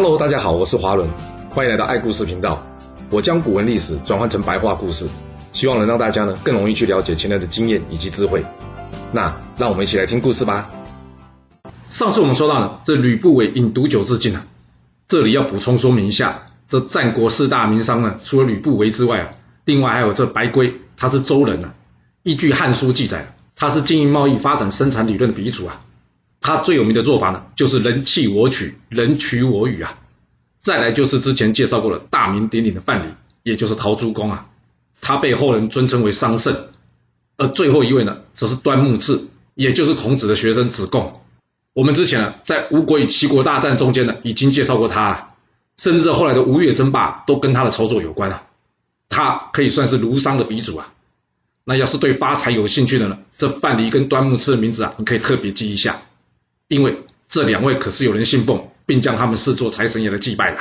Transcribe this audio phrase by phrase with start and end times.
[0.00, 1.10] Hello，大家好，我是华伦，
[1.50, 2.64] 欢迎来到爱故事频道。
[3.10, 5.04] 我将古文历史转换成白话故事，
[5.52, 8.44] 希望能让大家呢更容易去了解前人的经验以及智慧。
[9.10, 10.70] 那让我们一起来听故事吧。
[11.90, 14.46] 上次我们说到了这吕不韦饮毒酒自尽啊，
[15.08, 19.30] 这里要补充说明一下，这战国四大名商呢，除了吕不韦之外啊，
[19.64, 21.74] 另外还有这白圭，他是周人啊。
[22.22, 25.80] 依据《汉书》记载，他是经营贸易、发展生产理论的鼻祖啊。
[26.40, 29.98] 他最有名的做法呢，就是人弃我取，人取我予啊。
[30.60, 34.48] 再来就是之前介绍过的大名鼎鼎的范蠡，也就是陶朱公啊，
[35.00, 36.56] 他被后人尊称为商圣。
[37.36, 41.20] 而最后一位呢，则是端木赐，也就是孔子的学生子贡。
[41.72, 45.28] 我们之前呢，在吴国与齐国大战中间呢，已经介绍过他啊，
[45.76, 48.42] 甚至后来的吴越争霸都跟他的操作有关啊。
[49.08, 50.92] 他可以算是儒商的鼻祖啊。
[51.64, 56.02] 那要是对发财有兴趣的呢，这范蠡跟端木赐的名字啊，你可以特别记一下，
[56.68, 60.60] 因为这两位可是有人信奉，并将他们视作财神爷的祭拜的。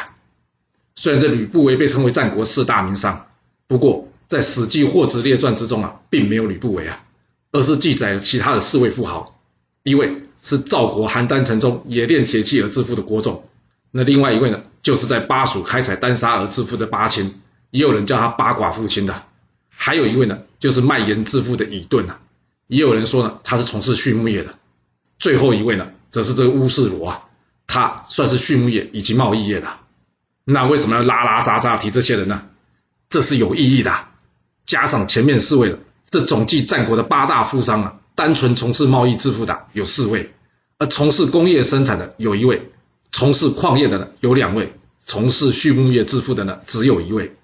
[0.95, 3.27] 虽然这吕不韦被称为战国四大名商，
[3.67, 7.03] 不过在《史记·货殖列传》之中啊，并没有吕不韦啊，
[7.51, 9.39] 而是记载了其他的四位富豪，
[9.83, 13.43] 一位是赵国邯郸城中冶炼铁器而致富的郭仲，
[13.91, 19.23] 那另外一位呢，就是在巴蜀开采丹砂而致富的巴钦，也有人叫他八寡父亲的。
[19.69, 22.19] 还有一位呢，就是卖盐致富的乙顿啊，
[22.65, 24.55] 也有人说呢，他是从事畜牧业的。
[25.19, 27.23] 最后一位呢，则是这个乌士罗啊，
[27.67, 29.67] 他算是畜牧业以及贸易业的。
[30.43, 32.43] 那为什么要拉拉杂杂提这些人呢？
[33.09, 34.07] 这是有意义的。
[34.65, 40.33] 加上前面四位了，这总计战国的八大富商啊，单纯从事贸易致富的有四位，
[40.77, 42.71] 而从事工业生产的有一位，
[43.11, 44.73] 从事矿业的呢有两位，
[45.05, 47.35] 从事畜牧业致富的呢只有一位。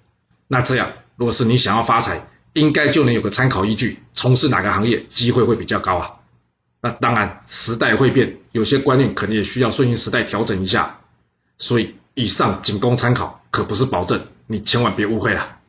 [0.48, 0.92] 那这样。
[1.16, 6.12] 若是你想要发财，应该就能有个参考依据，从事哪个行业机会会比较高啊？
[6.86, 11.00] 那当然，时代会变，有些观念可能也需要顺应时代调整一下。
[11.58, 15.60] 所以以上仅供参考，可不是保证，你千万别误会了。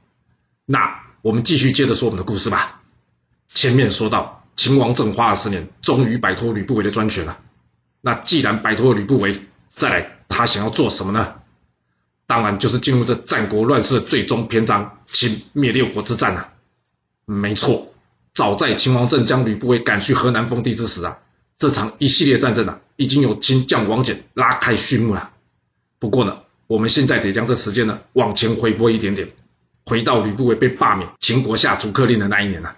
[0.67, 2.83] 那我们继续接着说我们的故事吧。
[3.47, 7.39] 前面说到，秦王政花了十年，终于摆脱吕不韦的专权了。
[8.01, 11.37] 那既然摆脱了吕不韦，再来他想要做什么呢？
[12.27, 16.53] 当然就是进入这战国乱世的最终篇章——秦灭六国之战了啊。
[17.25, 17.94] 没错，
[18.35, 21.21] 早在秦王政将吕不韦赶去河南封地之时啊，
[21.57, 25.31] 这场一系列战争啊，已经由秦将王翦拉开序幕了。
[26.01, 29.31] 不过呢，我们现在得将这时间呢往前回拨一点点，
[29.87, 32.77] 回到吕不韦被罢免，秦国下逐客令的那一年了啊。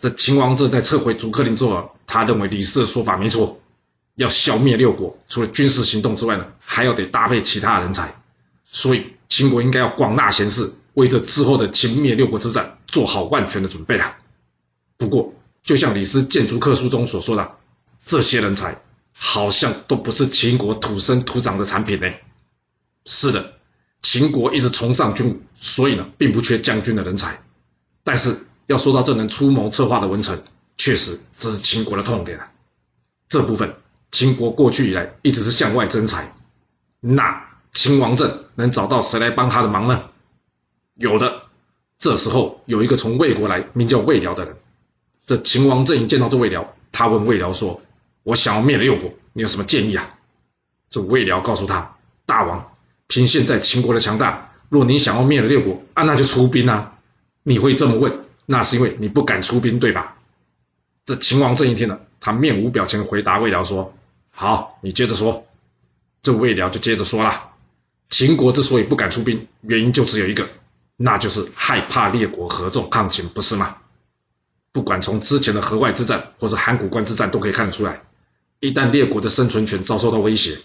[0.00, 3.60] 这秦王政在撤回逐客令之后，他认为李斯的说法没错，
[4.14, 8.14] 要消灭六国，除了军事行动之外呢，还要得搭配其他人才。
[8.64, 14.16] 所以，秦国应该要广纳贤士，为这之后的秦灭六国之战做好万全的准备啊！
[14.98, 15.32] 不过，
[15.62, 17.52] 就像李斯《建筑客书》中所说的，
[18.04, 18.82] 这些人才
[19.12, 22.12] 好像都不是秦国土生土长的产品呢。
[23.06, 23.54] 是的，
[24.02, 27.42] 秦国一直崇尚军武，所以呢，并不缺将军的人才。
[28.04, 30.42] 但是，要说到这能出谋策划的文臣，
[30.76, 32.52] 确实这是秦国的痛点啊。
[33.28, 33.76] 这部分，
[34.10, 36.34] 秦国过去以来一直是向外征才，
[37.00, 37.46] 那。
[37.70, 40.08] 秦王政能找到谁来帮他的忙呢？
[40.94, 41.42] 有的。
[41.98, 44.56] 这时候有一个从魏国来，名叫魏辽的人。
[45.28, 47.82] 这秦王政一见到这魏辽，他问魏辽说
[48.24, 50.14] ：“我想要灭了六国，你有什么建议啊？”
[50.88, 52.72] 这魏辽告诉他：“大王，
[53.08, 56.98] 凭现在秦国的强大，若你想要灭了六国，啊，那就出兵啊！
[57.42, 60.16] 你会这么问，那是因为你不敢出兵，对吧？”
[61.04, 63.94] 这秦王政一听了，他面无表情回答魏辽说
[64.32, 65.46] ：“好，你接着说。”
[66.22, 67.50] 这魏辽就接着说了。
[68.08, 70.48] 秦国之所以不敢出兵，原因就只有一个，
[70.96, 73.76] 那就是害怕列国合纵抗秦，不是吗？
[74.78, 78.02] 不管从之前的河外之战，或者函谷关之战，都可以看得出来，
[78.60, 80.60] 一旦列国的生存权遭受到威胁，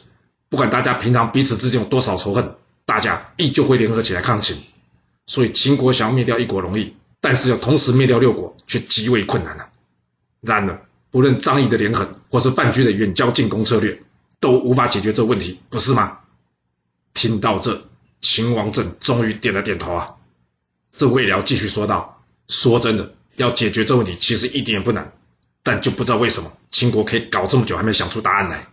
[0.50, 2.53] 不管大家平常彼此之间有多少仇恨，
[2.85, 4.57] 大家依旧会联合起来抗秦。
[5.25, 9.69] 所以秦国想要灭掉一国容易，但是要同时灭掉六国却极为困难了啊。
[10.41, 14.03] 然而，不论张仪的连横，或是范雎的远交近攻策略，
[14.40, 16.19] 都无法解决这问题，不是吗？
[17.16, 17.81] 听到这，
[18.21, 20.16] 秦王政终于点了点头啊。
[20.92, 25.13] 这魏辽继续说道：“说真的，要解决这问题，其实一点也不难，
[25.63, 28.68] 但就不知道为什么秦国可以搞这么久还没想出答案来。”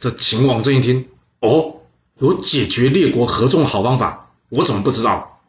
[0.00, 1.08] 这秦王这一听，
[1.40, 1.76] 哦，
[2.18, 5.40] 有解决列国合纵的好方法，我怎么不知道？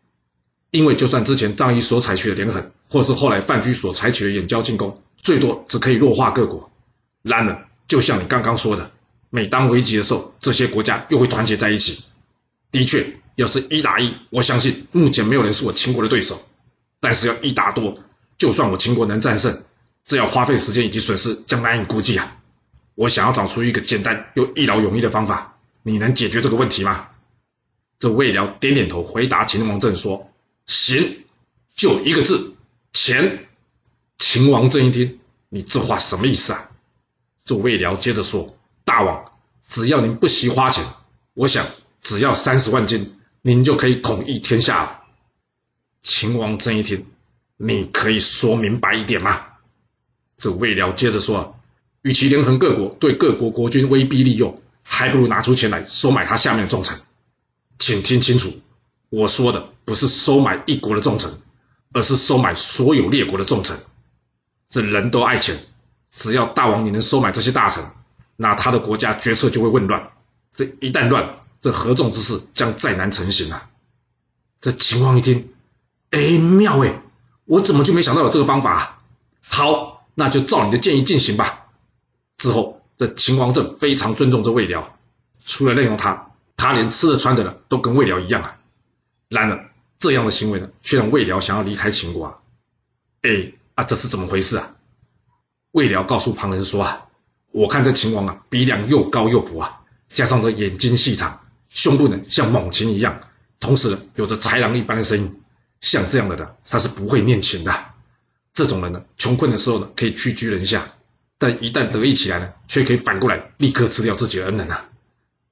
[0.72, 6.72] 因为就算之前张仪所采取的连横，或是后来范雎所采取的远交近攻，最多只可以弱化各国。
[7.22, 8.92] 然而，就像你刚刚说的。
[9.32, 12.04] 每当危急的时候，这些国家又会团结在一起。
[12.72, 16.42] 的确，要是一打一，我相信目前没有人是我秦国的对手。
[17.00, 18.00] 但是要一打多，
[18.40, 19.62] 就算我秦国能战胜，
[20.04, 22.38] 这要花费时间以及损失将难以估计啊！
[22.96, 27.10] 我想要找出一个简单又一劳永逸的方法，你能解决这个问题吗？”
[28.00, 30.32] 这魏辽点点头，回答秦王政说
[30.66, 31.26] ：“行，
[31.76, 32.56] 就一个字，
[32.94, 33.46] 钱。”
[34.18, 35.20] 秦王政一听，
[35.50, 36.72] 你这话什么意思啊？
[37.44, 39.34] 这魏辽接着说：“大王，
[39.68, 40.86] 只要您不惜花钱，
[41.34, 41.66] 我想
[42.02, 45.00] 只要三十万金，您就可以统一天下了。”
[46.02, 47.06] 秦王政一听，
[47.62, 49.42] 你可以说明白一点吗？
[50.38, 51.60] 这魏辽接着说
[52.02, 56.98] ：“与其联合各国，对各国国君威逼利诱，还不如拿出钱来收买他下面的重臣。
[57.78, 58.62] 请听清楚，
[59.10, 61.34] 我说的不是收买一国的重臣，
[61.92, 63.78] 而是收买所有列国的重臣。
[64.70, 65.60] 这人都爱钱，
[66.16, 67.84] 只要大王你能收买这些大臣，
[68.38, 70.14] 那他的国家决策就会混乱。
[70.56, 73.70] 这一旦乱，这合纵之势将再难成型啊！”
[74.62, 75.50] 这秦王一听，
[76.12, 77.02] 哎，妙哎，
[77.50, 78.98] 我怎么就没想到有这个方法啊？
[79.42, 79.98] 好。
[80.16, 81.68] 那就照你的建议进行吧。
[82.36, 84.98] 之后，这秦王政非常尊重这魏辽，
[85.46, 88.58] 除了任用他，他连吃的穿的呢都跟魏辽一样啊。
[89.30, 92.38] 然而，这样的行为呢，却让魏辽想要离开秦国啊。
[93.22, 94.76] 哎啊，这是怎么回事啊？
[95.72, 97.06] 魏辽告诉旁人说啊，
[97.52, 103.22] 我看这秦王啊，鼻梁又高又薄啊，加上这眼睛细长，胸部呢像猛禽一样，
[103.62, 105.42] 同时呢有着豺狼一般的声音，
[105.82, 107.74] 像这样的呢，他是不会念情的。
[108.54, 110.82] 这种人呢，穷困的时候呢，可以屈居人下；
[111.38, 114.90] 但一旦得意起来呢，却可以反过来立刻吃掉自己的恩人啊！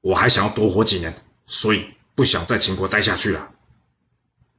[0.02, 1.16] 我还想要多活几年，
[1.46, 1.86] 所以
[2.16, 3.50] 不想在秦国待下去了。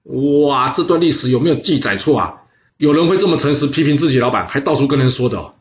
[0.04, 2.42] 哇，这段历史有没有记载错啊？
[2.78, 5.54] 有人会这么诚实批评自己老板，还到处跟人说的哦？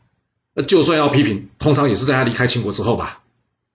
[0.54, 3.22] 那就算要批评，通常也是在他离开秦国之后吧？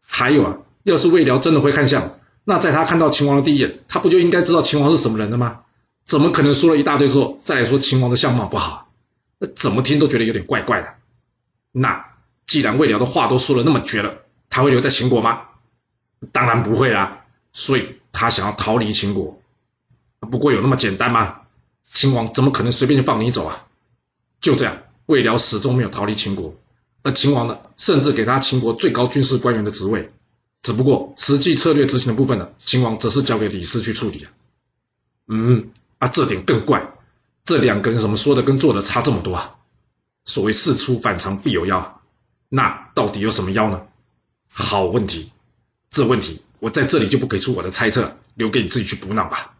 [0.07, 5.59] 还有啊，要是魏辽真的会看相，那在他看到秦王的第一眼，他不就应该知道秦王是什么人了吗？
[6.05, 8.91] 怎么可能说了一大堆之后，再来说秦王的相貌不好？
[9.39, 10.95] 那怎么听都觉得有点怪怪的。
[11.71, 12.05] 那
[12.45, 14.17] 既然魏辽的话都说了那么绝了，
[14.49, 15.43] 他会留在秦国吗？
[16.31, 17.25] 当然不会啦。
[17.53, 19.39] 所以他想要逃离秦国。
[20.19, 21.41] 不过有那么简单吗？
[21.89, 23.65] 秦王怎么可能随便就放你走啊？
[24.41, 26.55] 就这样，魏辽始终没有逃离秦国。
[27.03, 30.11] 而秦王呢，甚至给他秦国最高军事官员的职位。
[30.61, 34.27] 只不过实际策略执行的部分呢，秦王则是交给李斯去处理。
[35.27, 35.71] 嗯，
[36.03, 36.91] 啊，这点更怪。
[37.45, 39.55] 这两个人怎么说的跟做的差这么多啊？
[40.25, 42.01] 所谓事出反常必有妖，
[42.49, 43.83] 那到底有什么妖呢？
[44.51, 45.31] 好问题，
[45.89, 49.53] 这问题我在这里就不给出我的猜测，留给你自己去补脑吧。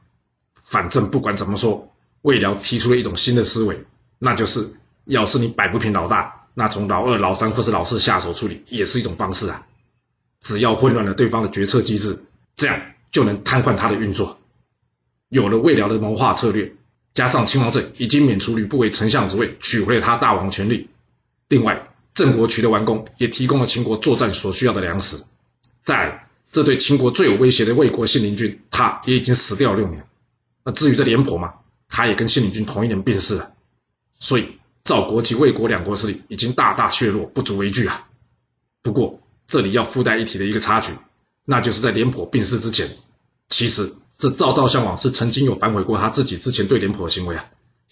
[0.61, 3.85] 反正不管怎么说，魏辽提出了一种新的思维，
[4.19, 4.75] 那就是
[5.05, 9.65] 要是你摆不平老大，那从老二、老三或是老四下手处理也是一种方式啊。
[10.41, 12.25] 只要混乱了对方的决策机制，
[12.57, 12.81] 这样
[13.11, 14.39] 就能瘫痪他的运作。
[15.33, 16.75] 有了魏辽的谋划策略。
[17.15, 20.89] 加上秦王政已经免除吕不韦丞相职位，取回了他大王权力。
[21.47, 25.23] 另外，郑国取得完工，也提供了秦国作战所需要的粮食。
[25.81, 30.05] 再来，这对秦国最有威胁的魏国信陵君，他也已经死掉六年。
[30.63, 31.55] 那至于这廉颇嘛，
[31.89, 33.53] 他也跟信陵君同一年病逝了。
[34.19, 38.07] 所以，赵国及魏国两国势力已经大大削弱，不足为惧啊。
[38.83, 40.93] 不过，这里要附带一提的一个插曲，
[41.43, 42.89] 那就是在廉颇病逝之前，
[43.49, 43.93] 其实。
[44.23, 47.43] 这赵悼襄王是曾经有反悔过他自己之前对廉颇的行为啊，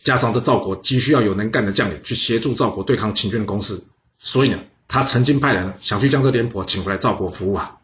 [0.01, 3.83] 加上这赵国急需要有能干的将领去协助赵国对抗秦军的攻势，
[4.18, 7.80] 所以呢，他曾经派人想去将这廉颇请回来赵国服务啊。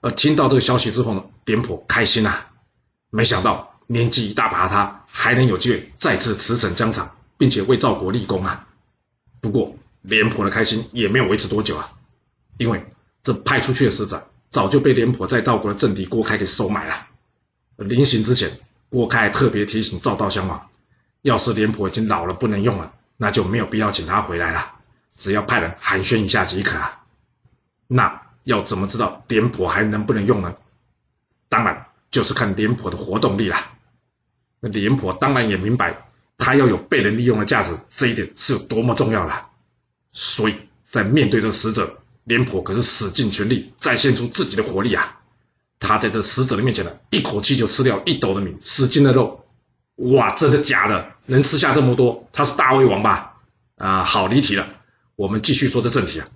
[0.00, 2.48] 而听到这个消息之后呢，廉颇开心、啊，
[3.10, 8.66] 没想到年纪一大把他还能有机会再次驰骋疆场，并且为赵国立功啊。
[9.40, 11.92] 不过廉颇的开心也没有维持多久啊，
[12.56, 12.84] 因为
[13.22, 17.06] 这派出去的使者早就被廉颇在赵国的政敌郭开给收买了。
[17.86, 18.50] 临行之前，
[18.88, 20.68] 郭开特别提醒赵悼襄王，
[21.22, 24.72] 要是廉颇已经老了不能用了，那就没有必要请他回来了，
[25.16, 27.04] 只要派人寒暄一下即可啊。
[27.86, 30.56] 那要怎么知道廉颇还能不能用呢？
[31.48, 33.72] 当然就是看廉颇的活动力啦。
[34.58, 39.50] 那廉颇当然也明白，他要有被人利用的价值，这一点是有多么重要了。
[40.10, 45.17] 所以在面对这使者，廉颇可是使尽全力，展现出自己的活力啊。
[45.80, 49.44] 他在这使者的面前呢，一口气就吃掉一斗的米，十斤的肉，
[49.96, 51.12] 哇，真的假的？
[51.26, 52.28] 能吃下这么多？
[52.32, 53.36] 他是大胃王吧？
[53.76, 54.68] 啊，好离题了。
[55.14, 56.28] 我们继续说这正题啊。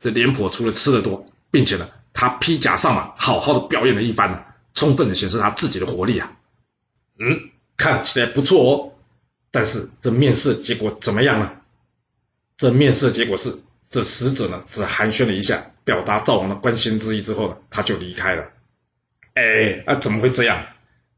[0.00, 6.32] 这廉颇除了吃的多，并且呢，他披甲上马，好好的表演了一番呢，充分的显示他自己的活力啊。
[7.18, 8.92] 嗯，看起来不错哦。
[9.50, 11.50] 但是这面试结果怎么样呢？
[12.56, 13.56] 这面试结果是，
[13.88, 18.44] 这使者呢，只寒暄了一下，表达赵王的关心之意之后呢，他就离开了。
[19.34, 20.66] 哎，啊，怎么会这样？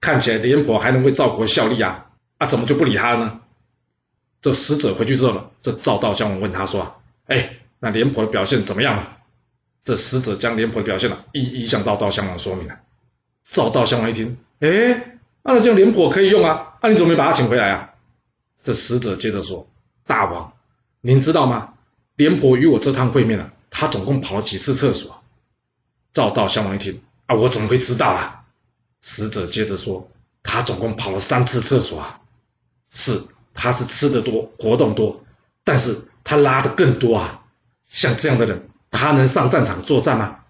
[0.01, 2.11] 看起来廉颇还能为赵国效力啊！
[2.39, 3.41] 啊，怎么就不理他了呢？
[4.43, 9.17] 这使者回去之后呢，这赵悼襄王问他说：“哎，那廉颇的表现怎么样了？”
[9.83, 12.79] 这使者将廉颇的表现呢，一一向赵悼襄王说明了。
[13.45, 17.95] 赵悼襄王一听，哎，那这样廉颇可以用啊，那、你怎么没把他请回来啊？
[18.63, 19.69] 这使者接着说
[20.07, 20.53] ：“大王，
[21.01, 21.75] 您知道吗？
[22.17, 25.23] 廉颇与我这趟会面呢，他总共跑了几次厕所？”
[26.13, 28.45] 赵悼襄王一听，啊，我怎么会知道啊？
[29.02, 30.11] 使者接着说
[30.42, 32.21] ：“他总共跑了三次厕所啊，
[32.90, 33.21] 是，
[33.54, 35.25] 他是吃的多，活动多，
[35.62, 37.45] 但是他拉的更多啊。
[37.88, 40.40] 像这样的人，他能上战场作战吗？”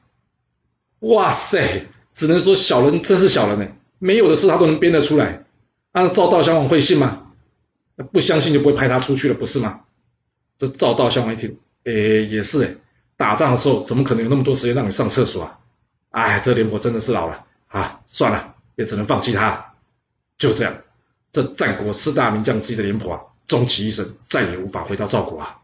[1.00, 3.66] 哇塞，只能说小人真是小人呢，
[3.98, 5.44] 没有的事他都能编得出来。
[5.92, 7.30] 那赵道襄王会信吗？
[8.12, 9.82] 不相信就不会派他出去了，不是吗？
[10.58, 12.74] 这赵道襄王一听，哎，也是哎，
[13.18, 15.58] 打仗的时候怎么可能有那么多时间让你上厕所啊？
[16.16, 17.44] 哎，这廉颇真的是老了。
[17.68, 19.74] 啊，算了，也只能放弃他。
[20.38, 20.74] 就这样，
[21.30, 25.58] 这战国四大名将之一的廉颇啊，终其一生再也无法回到赵国啊。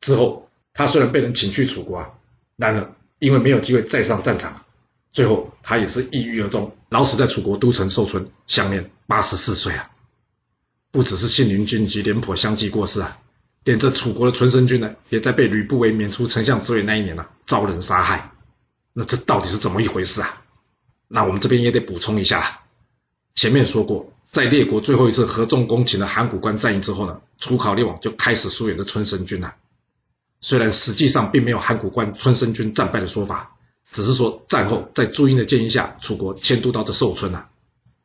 [0.00, 2.10] 之后，他虽然被人请去楚国啊，
[2.56, 4.64] 然而因为没有机会再上战场，
[5.12, 9.88] 最后他也是抑郁而终，老死在楚国都城寿春，享年八十四岁啊。
[10.90, 13.18] 不只是信陵君及廉颇相继过世啊，
[13.62, 18.32] 连这楚国的春申君呢，也在被吕不韦免除丞相之位那一年呢，遭人杀害。
[18.92, 20.42] 那这到底是怎么一回事啊？
[21.08, 22.62] 那我们这边也得补充一下，
[23.34, 29.54] 前面说过，在列国最后一次合纵攻秦的函谷关战役之后呢，楚考烈王就开始疏远这春申君了。
[30.40, 33.56] 虽然实际上并没有函谷关春申君战败的说法，
[33.90, 37.48] 只是说战后在朱英的建议下，楚国迁都到这寿春了。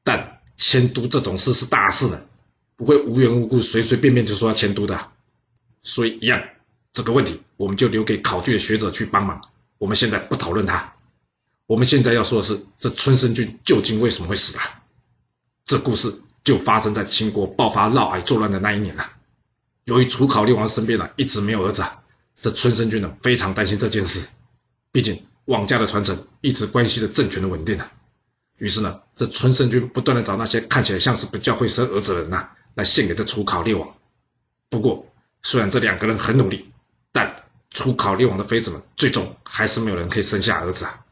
[0.04, 2.28] 但迁都这种事是大事的，
[2.76, 5.12] 不会无缘无故随随便便就说要迁都的。
[5.82, 6.44] 所以一样，
[6.92, 9.42] 这个问题我们就留给考据的学者去帮忙，
[9.78, 10.94] 我们现在不讨论他。
[11.68, 14.84] 我们现在要说的是，这春申君究竟为什么会死啊？
[15.66, 19.12] 这故事就发生在秦国爆发嫪毐作乱的那一年了。
[19.84, 21.84] 由于楚考烈王身边呢一直没有儿子，
[22.40, 24.28] 这春申君呢非常担心这件事。
[24.92, 27.92] 毕竟王家的传承一直关系着政权的稳定啊。
[28.58, 33.96] 于是呢，这春申君不断的找那些看起来像是比较会生儿子的人呐，来献给这楚考烈王。
[34.70, 35.08] 不过，
[35.42, 36.70] 虽然这两个人很努力，
[37.76, 41.06] 但楚考烈王的妃子们最终还是没有人可以生下儿子啊。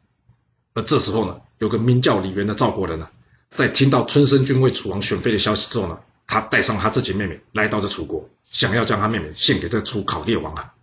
[0.74, 3.10] 而这时候呢，有个名叫李元的赵国人呢，
[3.50, 10.74] 在听到春申君为楚王选妃的消息之后呢，他带上他自己妹妹来到这楚国，想要将他妹妹献给这楚考烈王啊。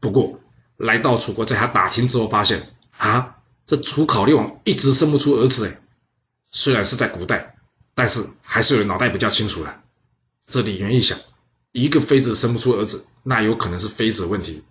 [0.00, 0.40] 不过
[0.76, 5.80] 来到楚国，在他打听之后发现啊，这楚考烈王一直生不出儿子哎。
[6.50, 7.56] 虽然是在古代，
[7.94, 9.80] 但是还是有人脑袋比较清楚的。
[10.46, 11.18] 这李元一想，
[11.72, 14.62] 一个妃子生不出儿子，那有可能是妃子的问题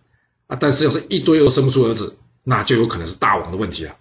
[0.47, 3.95] 啊；但是要是一堆又生不出儿子，那就有可能是大王的问题了。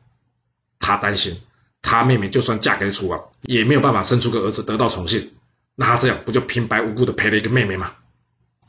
[0.78, 1.40] 他担心，
[1.82, 5.32] 他妹妹就算嫁给楚王，也没有办法生出个儿子得到宠幸，
[5.74, 7.94] 那他这样不就平白无故的赔了一个妹妹吗？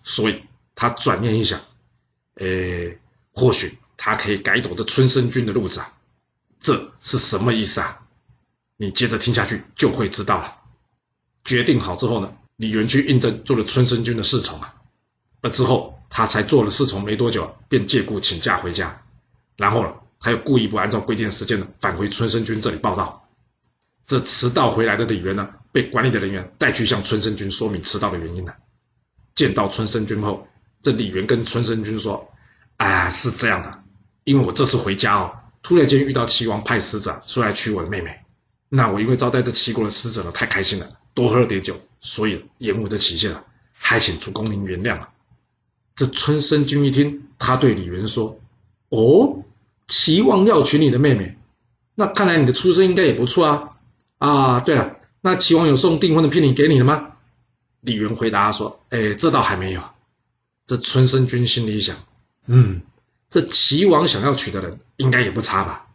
[0.04, 0.44] 所以
[0.76, 1.62] 他转念一想，
[2.36, 3.00] 诶，
[3.34, 5.94] 或许他可以改走这春申君的路子啊，
[6.62, 8.02] 这是什么意思啊？
[8.78, 10.58] 你接着听下去就会知道了。
[11.44, 14.76] 决定好之后呢，李元去应征做了春申君的侍从啊，
[15.42, 19.04] 而之后他才做了侍从没多久，便借故请假回家，
[19.58, 23.28] 然后呢，他又故意不按照规定的时间呢，返回春申君这里报道。
[24.06, 28.56] 这迟到回来的李元呢，被管理的人员带去向春申君说明迟到的原因了。
[29.34, 30.48] 见到春申君后，
[30.84, 32.32] 这李元跟春申君说
[32.78, 33.80] ：“啊，是这样的，
[34.24, 38.20] 因为我这次回家哦，突然间遇到齐王派使者说来娶我的妹妹。
[38.70, 43.44] 那我因为招待这齐国的使者呢，太开心了，多喝了点酒，所以延误这期限了，
[43.74, 45.10] 还请主公您原谅啊。”
[45.96, 48.40] 这春申君一听，他对李元说
[48.90, 49.42] ：“哦。”
[49.88, 51.38] 齐王要娶你的妹妹，
[51.94, 53.70] 那看来你的出身应该也不错啊！
[54.18, 57.12] 啊，对了，那齐王有送订婚的聘礼给你了吗？
[57.82, 59.84] 李元回答说：“哎，这倒还没有。”
[60.66, 61.98] 这春申君心里想
[62.48, 62.82] ：“嗯，
[63.30, 65.86] 这齐王想要娶的人应该也不差吧？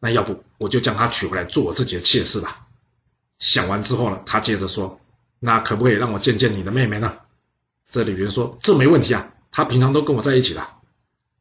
[0.00, 2.66] 那要不我就将她娶回来做我自己的妾室吧。”
[3.38, 4.98] 想完之后呢，他接着说
[5.38, 7.18] ：“那可不可以让我见见你的妹妹呢？”
[7.92, 10.66] 这李元说：“这没问题啊，他平常都跟我在一起的。”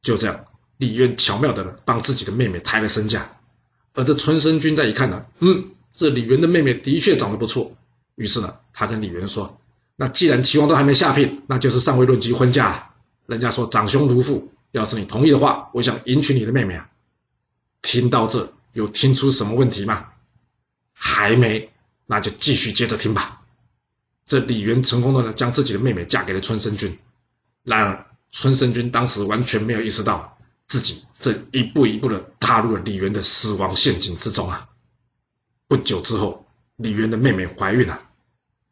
[0.03, 0.46] 就这样。
[0.77, 3.38] 李渊巧妙的帮自己的妹妹抬了身价，
[3.93, 7.77] 而这春申君再一看呢，嗯，这李元的妹妹的确长得不错，
[8.15, 9.62] 于是呢，他跟李元说
[9.96, 12.91] ：“那既然齐王都还没下聘，那就是尚未论及婚嫁。
[13.27, 16.89] 人家说长兄如父，要是你同意的话，我想迎娶你的妹妹啊。”
[17.82, 20.08] 听到这，有听出什么问题吗？
[20.91, 21.70] 还没，
[22.08, 23.41] 那就继续接着听吧。
[24.25, 26.98] 这李元成功的呢，将自己的妹妹嫁给了春申君，
[27.63, 30.29] 然而春申君当时完全没有意识到。
[30.65, 34.70] 自己这一步一步的踏入了李渊的死亡陷阱之中啊！
[35.67, 38.01] 不久之后，李渊的妹妹怀孕了，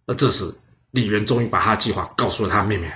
[0.07, 0.55] 而这时
[0.89, 2.91] 李渊终于把他的计划告诉了他妹妹。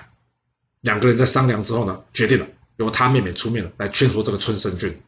[0.80, 2.48] 两个人在商量之后呢，决定了
[2.78, 5.00] 由他妹妹出面来劝说这个春申君。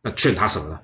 [0.00, 0.80] 那劝他什么呢？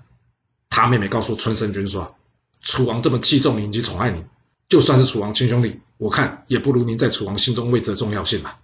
[0.68, 2.16] 他妹妹告诉春申君说
[2.60, 4.24] ：“楚王这么器重你以及宠爱你，
[4.68, 8.60] 就算是楚王亲兄弟，我看也不如您在楚王心中位置的重要性吧。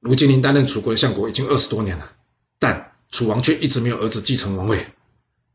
[0.00, 2.12] 如今您担任楚国的相国已经二十多年了，
[2.58, 4.86] 但楚王却一直没有儿子继承王位。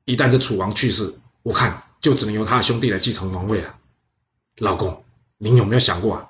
[0.05, 3.77] 一旦这楚王去世，我看就只能由他的兄弟来继承王位了。
[4.57, 5.05] 老公，
[5.37, 6.29] 您有没有想过啊？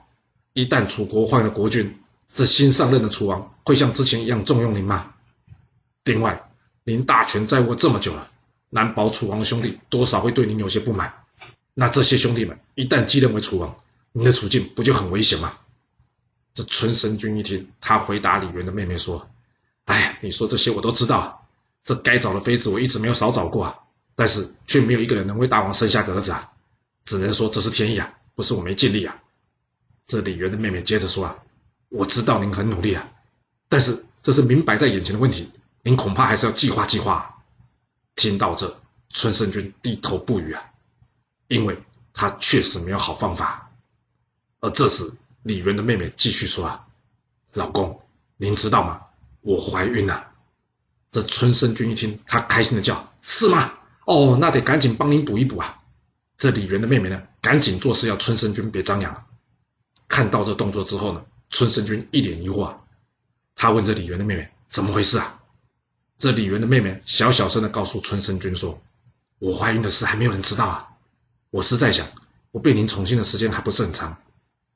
[0.53, 1.97] 一旦楚国换了国君，
[2.33, 5.13] 这新上任的楚王会像之前一样重用您吗？
[6.03, 6.49] 另外，
[6.83, 8.29] 您大权在握这么久了。”
[8.69, 11.25] 难保楚王的兄弟多少会对您有些不满，
[11.75, 13.75] 那这些兄弟们一旦继任为楚王，
[14.11, 15.59] 您的处境不就很危险吗？
[16.53, 19.29] 这春申君一听，他回答李元的妹妹说
[19.85, 21.47] ：“哎，你说这些我都知道，
[21.83, 23.79] 这该找的妃子我一直没有少找过啊，
[24.15, 26.51] 但是却没有一个人能为大王生下个儿子啊，
[27.05, 29.17] 只能说这是天意啊，不是我没尽力啊。”
[30.05, 31.37] 这李元的妹妹接着说：“啊，
[31.89, 33.09] 我知道您很努力啊，
[33.69, 35.49] 但是这是明摆在眼前的问题，
[35.81, 37.41] 您恐怕还是要计划计划。”
[38.15, 38.79] 听到这，
[39.09, 40.61] 春申君低头不语啊，
[41.47, 41.81] 因为
[42.13, 43.71] 他确实没有好方法。
[44.59, 45.11] 而这时，
[45.43, 46.87] 李元的妹妹继续说啊
[47.51, 48.01] ：“老公，
[48.37, 49.01] 您知道吗？
[49.41, 50.31] 我怀孕了。”
[51.11, 53.73] 这春生君一听，他开心的叫：“是吗？
[54.05, 55.83] 哦，那得赶紧帮您补一补啊！”
[56.37, 59.25] 这李元的妹妹呢，赶紧做事要春生君别张扬。
[60.07, 62.75] 看到这动作之后呢，春生君一脸疑惑，
[63.55, 65.41] 他问这李元的妹妹：“怎么回事啊？”
[66.17, 68.81] 这李元的妹妹小小声的告诉春生君说
[69.39, 70.89] ：“我怀孕的事还没有人知道啊。
[71.49, 72.07] 我是在想，
[72.51, 74.17] 我被您宠幸的时间还不是很长。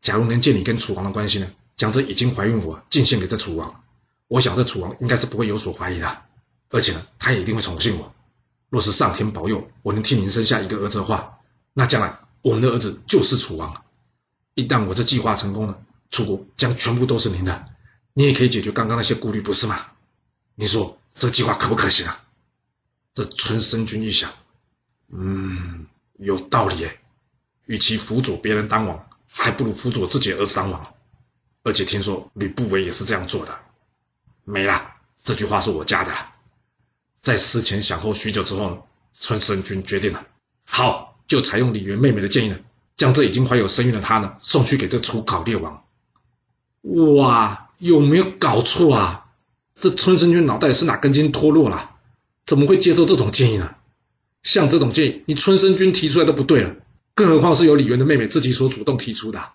[0.01, 3.83] 假如能借你跟楚王的关系呢，将这已经怀孕我进献给这楚王，
[4.27, 6.23] 我想这楚王应该是不会有所怀疑的。
[6.69, 8.13] 而且呢，他也一定会宠幸我。
[8.69, 11.39] 若是上天保佑，我能替您生下一个儿子的话，
[11.73, 13.83] 那将来我们的儿子就是楚王。
[14.53, 17.65] 一旦我这计划成功了，楚国将全部都是您的，
[18.13, 19.85] 你也可以解决刚刚那些顾虑，不是吗？
[20.55, 22.23] 你说？”这个计划可不可行啊？
[23.15, 24.29] 这春申君一想，
[25.11, 25.87] 嗯，
[26.19, 26.87] 有道理。
[27.65, 30.93] 与其辅佐别人当王，还不如辅佐自己儿子当王。
[31.63, 33.59] 而且听说吕不韦也是这样做的。
[34.45, 36.15] 没了，这句话是我加的。
[37.21, 38.77] 在思前想后许久之后呢，
[39.19, 40.25] 春申君决定了，
[40.65, 42.59] 好，就采用李元妹妹的建议呢，
[42.95, 45.83] 将这已经怀有身孕的她呢，送去给这楚考烈王。
[46.83, 49.25] 哇，有没有搞错啊？
[49.75, 51.97] 这春申君脑袋是哪根筋脱落了？
[52.45, 53.75] 怎么会接受这种建议呢？
[54.41, 56.77] 像这种建议，你春申君提出来都不对了，
[57.17, 59.49] 更何况是由李元的妹妹自己所主动提出的。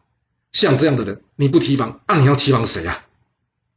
[0.51, 3.07] 像这样的人，你不提防，那、啊、你要提防谁啊？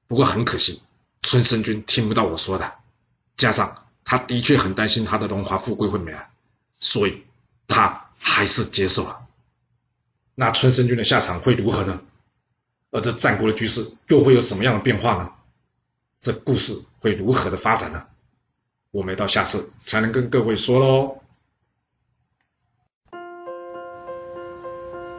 [0.08, 0.82] 不过很可惜，
[1.22, 2.74] 春申君听不到我说的，
[3.38, 6.26] 加上他的确很担心他的荣华富贵会没了，
[6.80, 7.22] 所以
[7.68, 9.28] 他还是接受了。
[10.34, 12.02] 那春申君的下场会如何呢？
[12.90, 15.32] 而这战国的局势又会有什么样的变化呢？
[16.22, 18.08] 这故事会如何的发展呢？
[18.90, 21.22] 我们到下次才能跟各位说喽。